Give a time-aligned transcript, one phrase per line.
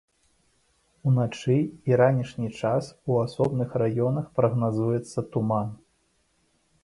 [1.09, 1.57] У начны
[1.89, 5.69] і ранішні час у асобных раёнах прагназуецца туман.